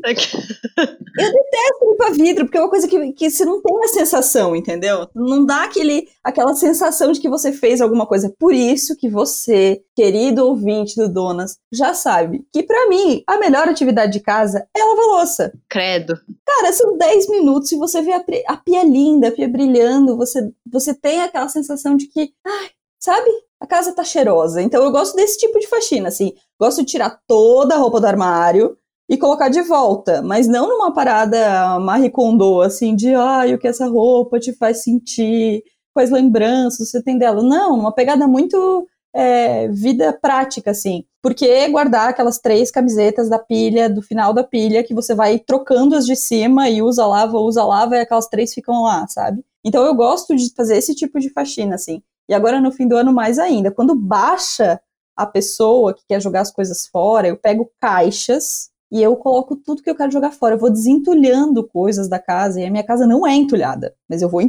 Eu 0.76 1.32
detesto 1.32 1.90
limpar 1.90 2.12
vidro, 2.12 2.44
porque 2.44 2.58
é 2.58 2.61
uma 2.61 2.70
coisa 2.70 2.87
que, 2.87 3.12
que 3.12 3.31
você 3.31 3.44
não 3.44 3.62
tem 3.62 3.84
a 3.84 3.88
sensação, 3.88 4.55
entendeu? 4.55 5.08
Não 5.14 5.44
dá 5.44 5.64
aquele, 5.64 6.08
aquela 6.23 6.55
sensação 6.55 7.12
de 7.12 7.20
que 7.20 7.28
você 7.28 7.52
fez 7.52 7.81
alguma 7.81 8.06
coisa. 8.06 8.32
Por 8.38 8.52
isso 8.52 8.96
que 8.96 9.08
você, 9.08 9.82
querido 9.94 10.44
ouvinte 10.44 10.96
do 10.96 11.08
Donas, 11.08 11.58
já 11.73 11.94
sabe 11.94 12.46
que 12.52 12.62
para 12.62 12.88
mim 12.88 13.23
a 13.26 13.38
melhor 13.38 13.69
atividade 13.69 14.12
de 14.12 14.20
casa 14.20 14.69
é 14.76 14.84
lavar 14.84 15.06
louça. 15.06 15.52
Credo. 15.69 16.20
Cara, 16.44 16.73
são 16.73 16.96
10 16.96 17.31
minutos 17.31 17.73
e 17.73 17.76
você 17.76 18.02
vê 18.02 18.12
a, 18.12 18.25
a 18.49 18.56
pia 18.56 18.84
linda, 18.84 19.28
a 19.28 19.32
pia 19.32 19.49
brilhando, 19.49 20.17
você, 20.17 20.50
você 20.70 20.93
tem 20.93 21.23
aquela 21.23 21.49
sensação 21.49 21.96
de 21.96 22.06
que, 22.06 22.32
ai, 22.46 22.70
sabe? 23.00 23.31
A 23.58 23.67
casa 23.67 23.94
tá 23.94 24.05
cheirosa. 24.05 24.61
Então 24.61 24.84
eu 24.84 24.90
gosto 24.90 25.17
desse 25.17 25.38
tipo 25.38 25.58
de 25.58 25.67
faxina, 25.67 26.08
assim. 26.08 26.34
Gosto 26.61 26.82
de 26.82 26.90
tirar 26.90 27.19
toda 27.26 27.75
a 27.75 27.78
roupa 27.78 28.00
do 28.00 28.06
armário 28.06 28.76
e 29.08 29.16
colocar 29.16 29.48
de 29.48 29.62
volta, 29.62 30.20
mas 30.20 30.48
não 30.48 30.68
numa 30.68 30.92
parada 30.92 31.78
Marie 31.78 32.10
Kondo, 32.10 32.60
assim, 32.60 32.94
de 32.94 33.14
ai, 33.14 33.54
o 33.54 33.58
que 33.58 33.68
essa 33.68 33.86
roupa 33.86 34.40
te 34.40 34.52
faz 34.52 34.82
sentir, 34.82 35.62
quais 35.94 36.10
lembranças 36.10 36.90
você 36.90 37.02
tem 37.02 37.16
dela. 37.16 37.42
Não, 37.42 37.74
uma 37.74 37.92
pegada 37.92 38.26
muito 38.26 38.86
é, 39.14 39.68
vida 39.68 40.12
prática, 40.12 40.72
assim. 40.72 41.04
Porque 41.22 41.68
guardar 41.68 42.10
aquelas 42.10 42.38
três 42.38 42.70
camisetas 42.70 43.28
da 43.28 43.38
pilha, 43.38 43.88
do 43.88 44.02
final 44.02 44.32
da 44.34 44.44
pilha, 44.44 44.84
que 44.84 44.92
você 44.92 45.14
vai 45.14 45.38
trocando 45.38 45.96
as 45.96 46.04
de 46.04 46.14
cima 46.14 46.68
e 46.68 46.82
usa, 46.82 47.06
lava, 47.06 47.38
usa, 47.38 47.64
lava, 47.64 47.96
e 47.96 48.00
aquelas 48.00 48.26
três 48.26 48.52
ficam 48.52 48.82
lá, 48.82 49.06
sabe? 49.08 49.44
Então 49.64 49.84
eu 49.84 49.94
gosto 49.94 50.36
de 50.36 50.52
fazer 50.54 50.76
esse 50.76 50.94
tipo 50.94 51.18
de 51.18 51.30
faxina, 51.30 51.76
assim. 51.76 52.02
E 52.28 52.34
agora 52.34 52.60
no 52.60 52.72
fim 52.72 52.86
do 52.86 52.96
ano 52.96 53.12
mais 53.12 53.38
ainda. 53.38 53.70
Quando 53.70 53.94
baixa 53.94 54.80
a 55.16 55.24
pessoa 55.24 55.94
que 55.94 56.04
quer 56.06 56.20
jogar 56.20 56.42
as 56.42 56.52
coisas 56.52 56.86
fora, 56.86 57.28
eu 57.28 57.36
pego 57.36 57.70
caixas 57.80 58.70
e 58.90 59.02
eu 59.02 59.16
coloco 59.16 59.56
tudo 59.56 59.82
que 59.82 59.90
eu 59.90 59.96
quero 59.96 60.12
jogar 60.12 60.30
fora. 60.30 60.54
Eu 60.54 60.58
vou 60.58 60.70
desentulhando 60.70 61.66
coisas 61.66 62.08
da 62.08 62.18
casa, 62.18 62.60
e 62.60 62.64
a 62.64 62.70
minha 62.70 62.84
casa 62.84 63.06
não 63.06 63.26
é 63.26 63.34
entulhada, 63.34 63.94
mas 64.08 64.22
eu 64.22 64.28
vou 64.28 64.40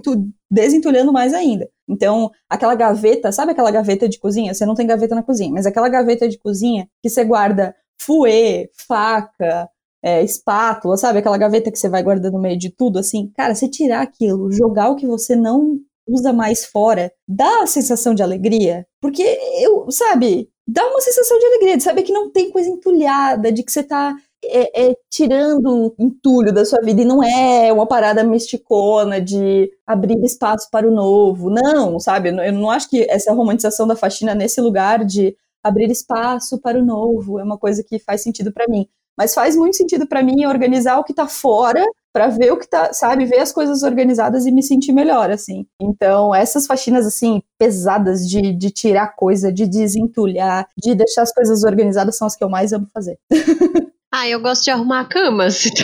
desentulhando 0.50 1.12
mais 1.12 1.34
ainda. 1.34 1.70
Então, 1.88 2.30
aquela 2.50 2.76
gaveta, 2.76 3.32
sabe 3.32 3.52
aquela 3.52 3.72
gaveta 3.72 4.08
de 4.08 4.20
cozinha? 4.20 4.54
Você 4.54 4.66
não 4.66 4.76
tem 4.76 4.86
gaveta 4.86 5.16
na 5.16 5.24
cozinha, 5.24 5.52
mas 5.52 5.66
aquela 5.66 5.90
gaveta 5.90 6.28
de 6.28 6.38
cozinha 6.38 6.88
que 7.02 7.10
você 7.10 7.24
guarda 7.24 7.76
fouet, 8.00 8.70
faca, 8.88 9.70
é, 10.04 10.24
espátula, 10.24 10.98
sabe? 10.98 11.20
Aquela 11.20 11.38
gaveta 11.38 11.72
que 11.72 11.80
você 11.80 11.90
vai 11.90 12.04
guardando 12.04 12.34
no 12.34 12.42
meio 12.42 12.58
de 12.58 12.70
tudo, 12.70 13.00
assim. 13.00 13.32
Cara, 13.36 13.56
você 13.56 13.68
tirar 13.68 14.02
aquilo, 14.02 14.52
jogar 14.52 14.90
o 14.90 14.96
que 14.96 15.08
você 15.08 15.36
não 15.36 15.80
usa 16.08 16.32
mais 16.32 16.66
fora, 16.66 17.12
dá 17.28 17.64
a 17.64 17.68
sensação 17.68 18.14
de 18.14 18.24
alegria. 18.24 18.86
Porque 19.02 19.24
eu, 19.62 19.92
sabe, 19.92 20.50
dá 20.68 20.86
uma 20.88 21.02
sensação 21.02 21.38
de 21.38 21.46
alegria, 21.46 21.78
de 21.78 21.84
saber 21.84 22.04
que 22.04 22.14
não 22.14 22.32
tem 22.32 22.50
coisa 22.50 22.70
entulhada, 22.70 23.52
de 23.52 23.64
que 23.64 23.72
você 23.72 23.84
tá 23.84 24.16
é, 24.44 24.90
é, 24.90 24.96
tirando 25.10 25.96
entulho 25.98 26.54
da 26.54 26.64
sua 26.66 26.80
vida 26.82 27.02
e 27.02 27.06
não 27.06 27.24
é 27.24 27.72
uma 27.74 27.88
parada 27.88 28.24
misticona 28.24 29.20
de 29.20 29.72
abrir 29.86 30.24
espaço 30.24 30.70
para 30.72 30.88
o 30.88 30.92
novo. 30.92 31.50
Não, 31.50 32.00
sabe? 32.00 32.30
Eu 32.30 32.54
não 32.54 32.70
acho 32.70 32.90
que 32.90 33.06
essa 33.10 33.34
romantização 33.34 33.88
da 33.88 33.96
faxina 33.96 34.36
nesse 34.36 34.62
lugar 34.62 35.04
de 35.04 35.36
abrir 35.64 35.90
espaço 35.92 36.60
para 36.62 36.80
o 36.80 36.86
novo 36.86 37.40
é 37.40 37.44
uma 37.44 37.58
coisa 37.58 37.84
que 37.84 38.00
faz 38.00 38.22
sentido 38.22 38.52
para 38.52 38.68
mim. 38.68 38.88
Mas 39.18 39.34
faz 39.34 39.56
muito 39.56 39.76
sentido 39.76 40.08
para 40.08 40.22
mim 40.22 40.46
organizar 40.46 41.00
o 41.00 41.04
que 41.04 41.14
tá 41.14 41.28
fora 41.28 41.84
para 42.14 42.28
ver 42.28 42.52
o 42.52 42.58
que 42.58 42.68
tá, 42.68 42.94
sabe, 42.94 43.26
ver 43.26 43.40
as 43.40 43.52
coisas 43.52 43.84
organizadas 43.84 44.46
e 44.46 44.52
me 44.52 44.64
sentir 44.64 44.92
melhor, 44.92 45.30
assim. 45.30 45.68
Então, 45.80 46.34
essas 46.34 46.66
faxinas, 46.66 47.06
assim, 47.06 47.42
pesadas 47.60 48.28
de, 48.28 48.54
de 48.54 48.72
tirar 48.72 49.16
coisa, 49.16 49.52
de 49.52 49.68
desentulhar, 49.68 50.68
de 50.78 50.96
deixar 50.96 51.24
as 51.24 51.34
coisas 51.34 51.64
organizadas 51.64 52.18
são 52.18 52.26
as 52.26 52.36
que 52.36 52.44
eu 52.44 52.50
mais 52.50 52.74
amo 52.74 52.88
fazer. 52.94 53.20
Ah, 54.12 54.28
eu 54.28 54.40
gosto 54.40 54.64
de 54.64 54.72
arrumar 54.72 55.02
a 55.02 55.06
cama, 55.06 55.50
se 55.52 55.70
tu 55.74 55.84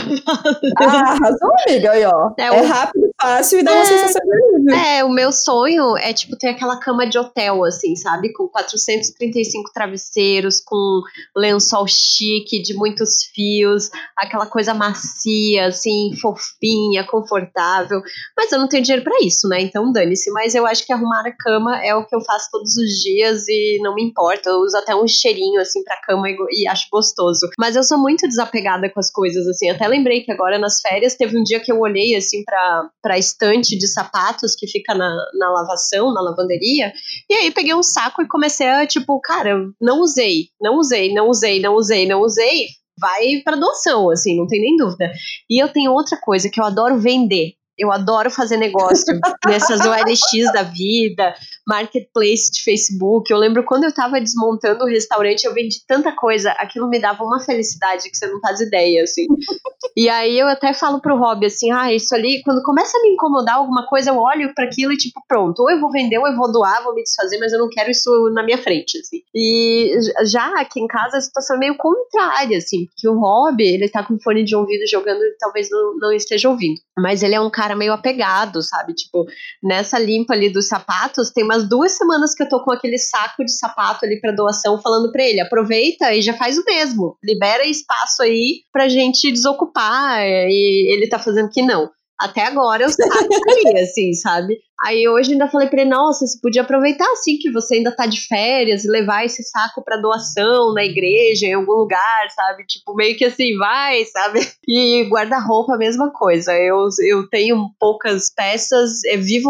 Ah, 0.79 1.11
arrasou, 1.13 1.51
amiga, 1.67 1.91
aí, 1.91 2.05
ó. 2.05 2.31
É, 2.37 2.43
é 2.43 2.61
rápido, 2.61 3.02
fácil 3.23 3.59
e 3.59 3.63
dá 3.63 3.71
é, 3.71 3.75
uma 3.75 3.85
sensação 3.85 4.21
de 4.21 4.31
alívio. 4.31 4.75
É, 4.75 5.03
o 5.03 5.09
meu 5.09 5.31
sonho 5.31 5.97
é, 5.97 6.13
tipo, 6.13 6.37
ter 6.37 6.49
aquela 6.49 6.77
cama 6.77 7.07
de 7.07 7.17
hotel, 7.17 7.63
assim, 7.63 7.95
sabe? 7.95 8.33
Com 8.33 8.47
435 8.49 9.71
travesseiros, 9.73 10.59
com 10.59 11.01
lençol 11.35 11.87
chique, 11.87 12.61
de 12.61 12.73
muitos 12.73 13.23
fios, 13.33 13.89
aquela 14.17 14.45
coisa 14.45 14.73
macia, 14.73 15.67
assim, 15.67 16.11
fofinha, 16.21 17.05
confortável. 17.05 18.01
Mas 18.35 18.51
eu 18.51 18.59
não 18.59 18.67
tenho 18.67 18.83
dinheiro 18.83 19.03
para 19.03 19.17
isso, 19.21 19.47
né? 19.47 19.61
Então 19.61 19.91
dane-se. 19.91 20.29
Mas 20.31 20.53
eu 20.53 20.65
acho 20.65 20.85
que 20.85 20.91
arrumar 20.91 21.25
a 21.25 21.31
cama 21.31 21.83
é 21.83 21.95
o 21.95 22.05
que 22.05 22.15
eu 22.15 22.21
faço 22.21 22.49
todos 22.51 22.75
os 22.75 23.01
dias 23.01 23.47
e 23.47 23.79
não 23.81 23.95
me 23.95 24.03
importa. 24.03 24.49
Eu 24.49 24.59
uso 24.59 24.77
até 24.77 24.95
um 24.95 25.07
cheirinho, 25.07 25.61
assim, 25.61 25.83
pra 25.83 26.01
cama 26.01 26.29
e, 26.29 26.35
e 26.51 26.67
acho 26.67 26.87
gostoso. 26.91 27.47
Mas 27.57 27.75
eu 27.75 27.83
sou 27.83 27.97
muito 27.97 28.27
desapegada 28.27 28.89
com 28.89 28.99
as 28.99 29.09
coisas, 29.09 29.47
assim. 29.47 29.69
Até 29.69 29.87
lembrei 29.87 30.21
que 30.21 30.31
agora 30.31 30.59
nas 30.59 30.81
férias 30.81 31.15
teve 31.15 31.37
um 31.37 31.43
dia 31.43 31.59
que 31.59 31.71
eu 31.71 31.79
olhei, 31.79 32.15
assim, 32.15 32.43
pra, 32.43 32.89
pra 33.01 33.12
para 33.13 33.15
a 33.15 33.19
estante 33.19 33.77
de 33.77 33.87
sapatos 33.87 34.55
que 34.55 34.67
fica 34.67 34.95
na, 34.95 35.15
na 35.37 35.51
lavação, 35.51 36.11
na 36.13 36.21
lavanderia. 36.21 36.91
E 37.29 37.33
aí 37.33 37.51
peguei 37.51 37.73
um 37.75 37.83
saco 37.83 38.21
e 38.21 38.27
comecei 38.27 38.67
a, 38.67 38.87
tipo, 38.87 39.19
cara, 39.21 39.55
não 39.79 40.01
usei, 40.01 40.47
não 40.59 40.77
usei, 40.77 41.13
não 41.13 41.29
usei, 41.29 41.61
não 41.61 41.75
usei, 41.75 42.07
não 42.07 42.21
usei. 42.21 42.67
Vai 42.99 43.41
para 43.43 43.57
doação, 43.57 44.09
assim, 44.09 44.37
não 44.37 44.47
tem 44.47 44.61
nem 44.61 44.75
dúvida. 44.77 45.11
E 45.49 45.61
eu 45.61 45.69
tenho 45.69 45.91
outra 45.91 46.17
coisa 46.19 46.49
que 46.49 46.59
eu 46.59 46.65
adoro 46.65 46.99
vender. 46.99 47.53
Eu 47.77 47.91
adoro 47.91 48.29
fazer 48.29 48.57
negócio 48.57 49.05
nessas 49.45 49.79
OLX 49.81 50.51
da 50.53 50.63
vida, 50.63 51.33
marketplace 51.67 52.51
de 52.51 52.63
Facebook. 52.63 53.31
Eu 53.31 53.37
lembro 53.37 53.63
quando 53.65 53.85
eu 53.85 53.93
tava 53.93 54.19
desmontando 54.19 54.83
o 54.83 54.87
restaurante, 54.87 55.45
eu 55.45 55.53
vendi 55.53 55.77
tanta 55.87 56.11
coisa, 56.11 56.51
aquilo 56.51 56.87
me 56.87 56.99
dava 56.99 57.23
uma 57.23 57.39
felicidade 57.39 58.09
que 58.09 58.17
você 58.17 58.27
não 58.27 58.39
faz 58.39 58.59
ideia, 58.59 59.03
assim. 59.03 59.25
e 59.97 60.09
aí 60.09 60.37
eu 60.37 60.47
até 60.47 60.73
falo 60.73 61.01
pro 61.01 61.17
Rob 61.17 61.45
assim: 61.45 61.71
ah, 61.71 61.93
isso 61.93 62.13
ali, 62.13 62.41
quando 62.43 62.61
começa 62.63 62.97
a 62.97 63.01
me 63.01 63.09
incomodar 63.09 63.55
alguma 63.55 63.87
coisa, 63.87 64.11
eu 64.11 64.17
olho 64.17 64.53
para 64.53 64.65
aquilo 64.65 64.93
e 64.93 64.97
tipo, 64.97 65.21
pronto, 65.27 65.61
ou 65.61 65.71
eu 65.71 65.79
vou 65.79 65.91
vender, 65.91 66.17
ou 66.17 66.27
eu 66.27 66.35
vou 66.35 66.51
doar, 66.51 66.83
vou 66.83 66.93
me 66.93 67.03
desfazer, 67.03 67.37
mas 67.39 67.51
eu 67.53 67.59
não 67.59 67.69
quero 67.69 67.89
isso 67.89 68.09
na 68.33 68.43
minha 68.43 68.57
frente, 68.57 68.97
assim. 68.99 69.21
E 69.33 69.97
já 70.25 70.59
aqui 70.59 70.79
em 70.79 70.87
casa 70.87 71.17
a 71.17 71.21
situação 71.21 71.55
é 71.55 71.59
meio 71.59 71.77
contrária, 71.77 72.57
assim, 72.57 72.85
porque 72.87 73.07
o 73.07 73.19
Rob, 73.19 73.61
ele 73.61 73.89
tá 73.89 74.03
com 74.03 74.19
fone 74.19 74.43
de 74.43 74.55
ouvido 74.55 74.87
jogando, 74.87 75.21
talvez 75.39 75.69
não, 75.69 75.97
não 75.97 76.11
esteja 76.11 76.49
ouvindo. 76.49 76.79
Mas 76.97 77.23
ele 77.23 77.33
é 77.33 77.41
um 77.41 77.49
cara 77.49 77.75
meio 77.75 77.91
apegado, 77.91 78.61
sabe? 78.61 78.93
Tipo, 78.93 79.25
nessa 79.61 79.97
limpa 79.97 80.33
ali 80.33 80.51
dos 80.51 80.67
sapatos, 80.67 81.31
tem 81.31 81.43
umas 81.43 81.67
duas 81.67 81.93
semanas 81.93 82.35
que 82.35 82.43
eu 82.43 82.49
tô 82.49 82.63
com 82.63 82.71
aquele 82.71 82.97
saco 82.97 83.43
de 83.43 83.51
sapato 83.51 84.05
ali 84.05 84.19
para 84.21 84.31
doação, 84.31 84.79
falando 84.81 85.11
para 85.11 85.23
ele: 85.23 85.39
aproveita 85.39 86.13
e 86.13 86.21
já 86.21 86.33
faz 86.33 86.57
o 86.57 86.63
mesmo. 86.63 87.17
Libera 87.23 87.65
espaço 87.65 88.21
aí 88.21 88.61
pra 88.71 88.87
gente 88.87 89.31
desocupar. 89.31 90.21
E 90.21 90.93
ele 90.93 91.07
tá 91.07 91.17
fazendo 91.17 91.49
que 91.49 91.61
não. 91.61 91.89
Até 92.23 92.45
agora 92.45 92.83
eu 92.83 92.89
sabia, 92.89 93.83
assim, 93.83 94.13
sabe? 94.13 94.57
Aí 94.81 95.07
hoje 95.09 95.33
ainda 95.33 95.49
falei 95.49 95.67
pra 95.67 95.81
ele, 95.81 95.89
nossa, 95.89 96.25
você 96.25 96.39
podia 96.41 96.61
aproveitar 96.61 97.09
assim 97.11 97.37
que 97.37 97.51
você 97.51 97.75
ainda 97.75 97.93
tá 97.93 98.05
de 98.05 98.25
férias 98.27 98.85
e 98.85 98.89
levar 98.89 99.25
esse 99.25 99.43
saco 99.43 99.83
para 99.83 99.97
doação 99.97 100.73
na 100.73 100.85
igreja, 100.85 101.47
em 101.47 101.53
algum 101.53 101.73
lugar, 101.73 102.29
sabe? 102.33 102.65
Tipo, 102.65 102.95
meio 102.95 103.17
que 103.17 103.25
assim, 103.25 103.57
vai, 103.57 104.05
sabe? 104.05 104.39
E 104.65 105.03
guarda-roupa, 105.09 105.75
a 105.75 105.77
mesma 105.77 106.11
coisa. 106.11 106.53
Eu, 106.53 106.87
eu 107.05 107.27
tenho 107.29 107.69
poucas 107.77 108.33
peças. 108.33 109.03
Eu 109.03 109.21
vivo 109.21 109.49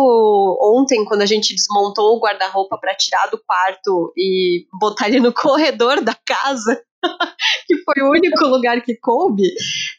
ontem, 0.59 1.05
quando 1.05 1.21
a 1.21 1.27
gente 1.27 1.53
desmontou 1.53 2.17
o 2.17 2.19
guarda-roupa 2.19 2.79
para 2.79 2.95
tirar 2.95 3.27
do 3.27 3.39
quarto 3.45 4.11
e 4.17 4.65
botar 4.79 5.09
ele 5.09 5.19
no 5.19 5.31
corredor 5.31 6.01
da 6.01 6.15
casa. 6.25 6.81
que 7.67 7.75
foi 7.83 8.03
o 8.03 8.11
único 8.11 8.45
lugar 8.45 8.81
que 8.81 8.95
coube, 8.95 9.47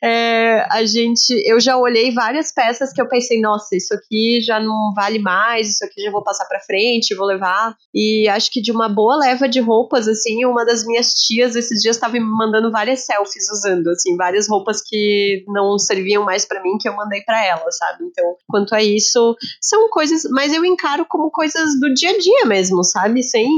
é, 0.03 0.67
a 0.71 0.85
gente, 0.85 1.31
eu 1.47 1.61
já 1.61 1.77
olhei 1.77 2.13
várias 2.13 2.53
peças 2.53 2.93
que 2.93 3.01
eu 3.01 3.09
pensei, 3.09 3.41
nossa, 3.41 3.77
isso 3.77 3.95
aqui 3.95 4.41
já 4.41 4.61
não 4.61 4.93
vale 4.95 5.19
mais, 5.19 5.71
isso 5.71 5.85
aqui 5.85 6.03
já 6.03 6.11
vou 6.11 6.23
passar 6.23 6.47
para 6.47 6.61
frente, 6.61 7.15
vou 7.15 7.27
levar. 7.27 7.75
E 7.95 8.29
acho 8.29 8.51
que 8.51 8.61
de 8.61 8.73
uma 8.73 8.89
boa 8.89 9.17
leva 9.17 9.49
de 9.49 9.61
roupas, 9.61 10.09
assim, 10.09 10.45
uma 10.45 10.65
das 10.65 10.85
minhas 10.87 11.13
tias 11.15 11.57
esses 11.57 11.81
dias 11.81 11.97
estava 11.97 12.15
me 12.15 12.21
mandando 12.21 12.71
várias 12.71 13.05
selfies 13.05 13.51
usando, 13.51 13.89
assim, 13.89 14.17
várias 14.17 14.49
roupas 14.49 14.83
que 14.83 15.45
não 15.49 15.79
serviam 15.79 16.25
mais 16.25 16.45
para 16.45 16.63
mim 16.63 16.77
que 16.79 16.89
eu 16.89 16.97
mandei 16.97 17.23
para 17.23 17.45
ela, 17.45 17.71
sabe? 17.71 18.05
Então, 18.05 18.37
quanto 18.49 18.75
a 18.75 18.83
isso, 18.83 19.37
são 19.61 19.89
coisas, 19.89 20.23
mas 20.31 20.53
eu 20.53 20.65
encaro 20.65 21.07
como 21.09 21.31
coisas 21.31 21.79
do 21.81 21.93
dia 21.93 22.11
a 22.11 22.19
dia 22.19 22.45
mesmo, 22.47 22.83
sabe? 22.83 23.23
Sem 23.23 23.49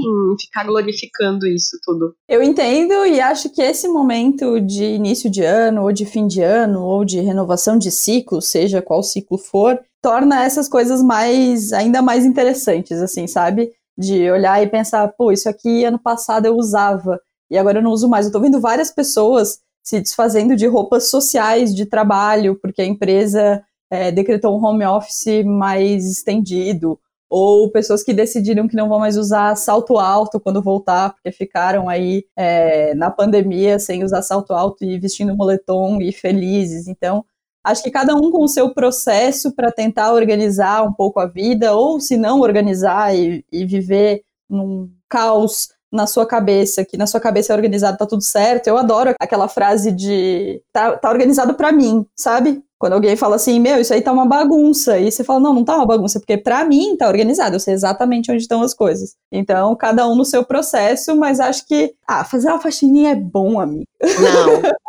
ficar 0.40 0.64
glorificando 0.64 1.46
isso 1.46 1.78
tudo. 1.82 2.14
Eu 2.28 2.42
entendo 2.42 3.06
e 3.06 3.20
acho 3.20 3.35
acho 3.36 3.50
que 3.50 3.60
esse 3.60 3.86
momento 3.86 4.58
de 4.58 4.82
início 4.82 5.28
de 5.28 5.44
ano, 5.44 5.82
ou 5.82 5.92
de 5.92 6.06
fim 6.06 6.26
de 6.26 6.40
ano, 6.40 6.82
ou 6.82 7.04
de 7.04 7.20
renovação 7.20 7.76
de 7.76 7.90
ciclo, 7.90 8.40
seja 8.40 8.80
qual 8.80 9.02
ciclo 9.02 9.36
for, 9.36 9.78
torna 10.00 10.42
essas 10.42 10.66
coisas 10.68 11.02
mais 11.02 11.70
ainda 11.74 12.00
mais 12.00 12.24
interessantes, 12.24 12.98
assim, 12.98 13.26
sabe? 13.26 13.70
De 13.96 14.30
olhar 14.30 14.62
e 14.62 14.66
pensar, 14.66 15.06
pô, 15.08 15.30
isso 15.30 15.50
aqui 15.50 15.84
ano 15.84 15.98
passado 15.98 16.46
eu 16.46 16.56
usava 16.56 17.20
e 17.50 17.58
agora 17.58 17.78
eu 17.78 17.82
não 17.82 17.90
uso 17.90 18.08
mais. 18.08 18.24
Eu 18.24 18.32
tô 18.32 18.40
vendo 18.40 18.58
várias 18.58 18.90
pessoas 18.90 19.60
se 19.82 20.00
desfazendo 20.00 20.56
de 20.56 20.66
roupas 20.66 21.10
sociais 21.10 21.74
de 21.74 21.84
trabalho, 21.84 22.58
porque 22.60 22.80
a 22.80 22.86
empresa 22.86 23.62
é, 23.90 24.10
decretou 24.10 24.58
um 24.58 24.64
home 24.64 24.86
office 24.86 25.44
mais 25.44 26.10
estendido, 26.10 26.98
ou 27.28 27.70
pessoas 27.70 28.02
que 28.02 28.12
decidiram 28.12 28.68
que 28.68 28.76
não 28.76 28.88
vão 28.88 28.98
mais 28.98 29.16
usar 29.16 29.56
salto 29.56 29.98
alto 29.98 30.38
quando 30.40 30.62
voltar, 30.62 31.12
porque 31.14 31.32
ficaram 31.32 31.88
aí 31.88 32.24
é, 32.36 32.94
na 32.94 33.10
pandemia 33.10 33.78
sem 33.78 34.04
usar 34.04 34.22
salto 34.22 34.52
alto 34.52 34.84
e 34.84 34.98
vestindo 34.98 35.36
moletom 35.36 36.00
e 36.00 36.12
felizes. 36.12 36.86
Então, 36.86 37.24
acho 37.64 37.82
que 37.82 37.90
cada 37.90 38.14
um 38.14 38.30
com 38.30 38.44
o 38.44 38.48
seu 38.48 38.72
processo 38.72 39.52
para 39.54 39.72
tentar 39.72 40.12
organizar 40.12 40.82
um 40.84 40.92
pouco 40.92 41.18
a 41.18 41.26
vida, 41.26 41.74
ou 41.74 42.00
se 42.00 42.16
não 42.16 42.40
organizar 42.40 43.14
e, 43.14 43.44
e 43.50 43.66
viver 43.66 44.22
num 44.48 44.88
caos 45.08 45.70
na 45.90 46.06
sua 46.06 46.26
cabeça, 46.26 46.84
que 46.84 46.96
na 46.96 47.06
sua 47.06 47.20
cabeça 47.20 47.52
é 47.52 47.56
organizado, 47.56 47.98
tá 47.98 48.06
tudo 48.06 48.22
certo. 48.22 48.66
Eu 48.68 48.76
adoro 48.76 49.14
aquela 49.20 49.48
frase 49.48 49.90
de 49.92 50.62
tá, 50.72 50.96
tá 50.96 51.08
organizado 51.08 51.54
para 51.54 51.72
mim, 51.72 52.06
sabe? 52.14 52.62
Quando 52.78 52.92
alguém 52.92 53.16
fala 53.16 53.36
assim, 53.36 53.58
meu, 53.58 53.80
isso 53.80 53.94
aí 53.94 54.02
tá 54.02 54.12
uma 54.12 54.26
bagunça, 54.26 54.98
e 54.98 55.10
você 55.10 55.24
fala, 55.24 55.40
não, 55.40 55.54
não 55.54 55.64
tá 55.64 55.76
uma 55.76 55.86
bagunça, 55.86 56.20
porque 56.20 56.36
para 56.36 56.64
mim 56.64 56.96
tá 56.96 57.08
organizado, 57.08 57.56
eu 57.56 57.60
sei 57.60 57.72
exatamente 57.72 58.30
onde 58.30 58.42
estão 58.42 58.62
as 58.62 58.74
coisas. 58.74 59.14
Então, 59.32 59.74
cada 59.74 60.06
um 60.06 60.14
no 60.14 60.24
seu 60.24 60.44
processo, 60.44 61.16
mas 61.16 61.40
acho 61.40 61.66
que, 61.66 61.94
ah, 62.06 62.24
fazer 62.24 62.48
uma 62.48 62.60
faxininha 62.60 63.12
é 63.12 63.16
bom, 63.16 63.58
amigo. 63.58 63.86
Não. 64.02 64.62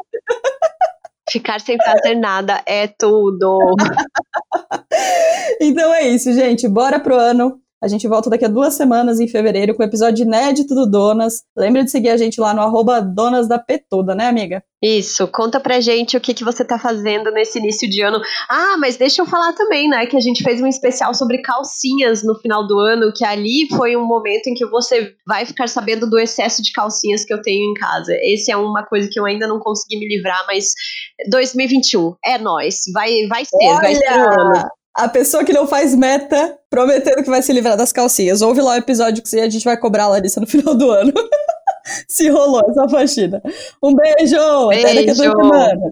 Ficar 1.29 1.60
sem 1.60 1.77
fazer 1.77 2.15
nada 2.15 2.62
é 2.65 2.88
tudo. 2.88 3.60
então 5.60 5.94
é 5.94 6.08
isso, 6.08 6.32
gente. 6.32 6.70
Bora 6.70 7.01
pro 7.01 7.15
ano. 7.15 7.60
A 7.81 7.88
gente 7.88 8.07
volta 8.07 8.27
daqui 8.27 8.43
a 8.43 8.48
duas 8.48 8.74
semanas, 8.74 9.19
em 9.19 9.27
fevereiro, 9.27 9.75
com 9.75 9.84
o 9.84 9.86
episódio 9.86 10.24
inédito 10.25 10.74
do 10.74 10.89
Donas. 10.89 11.43
Lembra 11.55 11.84
de 11.84 11.91
seguir 11.91 12.10
a 12.10 12.17
gente 12.17 12.41
lá 12.41 12.51
no 12.51 12.62
arroba 12.62 13.00
Donas 13.00 13.48
da 13.48 13.60
Petoda, 13.60 14.15
né, 14.15 14.27
amiga? 14.27 14.63
Isso, 14.81 15.27
conta 15.27 15.60
pra 15.60 15.79
gente 15.79 16.17
o 16.17 16.22
que, 16.22 16.34
que 16.34 16.43
você 16.43 16.65
tá 16.65 16.79
fazendo 16.79 17.31
nesse 17.31 17.60
início 17.60 17.88
de 17.88 18.01
ano. 18.01 18.19
Ah, 18.50 18.77
mas 18.79 18.98
deixa 18.98 19.22
eu 19.22 19.27
falar 19.27 19.53
também, 19.53 19.88
né, 19.88 20.07
que 20.07 20.17
a 20.17 20.19
gente 20.19 20.43
fez 20.43 20.60
um 20.60 20.65
especial 20.65 21.13
sobre 21.13 21.39
calcinhas 21.39 22.24
no 22.24 22.36
final 22.39 22.65
do 22.65 22.79
ano, 22.79 23.13
que 23.15 23.24
ali 23.24 23.67
foi 23.69 23.96
um 23.96 24.05
momento 24.05 24.48
em 24.48 24.55
que 24.55 24.65
você 24.65 25.13
vai 25.27 25.46
ficar 25.46 25.67
sabendo 25.67 26.10
do 26.10 26.17
excesso 26.17 26.63
de 26.63 26.72
calcinhas 26.72 27.25
que 27.25 27.34
eu 27.34 27.41
tenho 27.43 27.72
em 27.72 27.74
casa. 27.75 28.13
Esse 28.24 28.51
é 28.51 28.57
uma 28.57 28.84
coisa 28.84 29.07
que 29.12 29.19
eu 29.19 29.25
ainda 29.25 29.48
não 29.48 29.60
consegui 29.60 30.00
me 30.00 30.07
livrar, 30.07 30.46
mas 30.48 30.74
2021, 31.29 32.15
é 32.25 32.39
nós, 32.39 32.81
vai, 32.91 33.27
vai 33.27 33.46
ser, 33.46 33.67
Olha! 33.67 33.81
vai 33.81 33.96
ser 33.96 34.12
o 34.12 34.41
ano 34.41 34.67
a 34.98 35.08
pessoa 35.08 35.44
que 35.44 35.54
não 35.54 35.68
faz 35.68 35.96
meta 35.96 36.58
prometendo 36.70 37.24
que 37.24 37.30
vai 37.30 37.42
se 37.42 37.54
livrar 37.54 37.77
das 37.77 37.94
calcinhas. 37.94 38.42
Ouve 38.42 38.62
lá 38.62 38.74
o 38.74 38.77
episódio 38.77 39.24
que 39.24 39.39
a 39.39 39.50
gente 39.50 39.63
vai 39.63 39.77
cobrar 39.77 40.06
a 40.06 40.10
Larissa 40.10 40.42
no 40.42 40.48
final 40.48 40.74
do 40.75 40.89
ano. 40.89 41.13
se 42.08 42.27
rolou 42.30 42.62
essa 42.68 42.89
faxina. 42.89 43.42
Um 43.82 43.94
beijo! 43.94 44.68
beijo. 44.70 44.88
Até 44.88 44.96
daqui 44.96 45.10
a 45.10 45.13
duas 45.13 45.18
semanas. 45.18 45.92